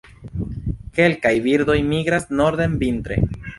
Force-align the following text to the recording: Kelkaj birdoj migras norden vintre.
Kelkaj 0.99 1.35
birdoj 1.45 1.77
migras 1.93 2.27
norden 2.43 2.77
vintre. 2.87 3.23